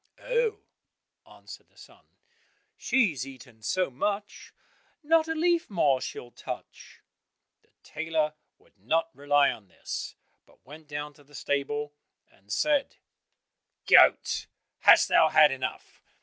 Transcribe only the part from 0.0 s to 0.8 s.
"Oh,"